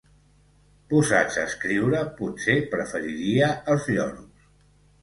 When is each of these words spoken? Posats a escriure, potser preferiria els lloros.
Posats 0.93 1.37
a 1.41 1.43
escriure, 1.51 2.01
potser 2.23 2.59
preferiria 2.73 3.55
els 3.77 3.89
lloros. 3.97 4.53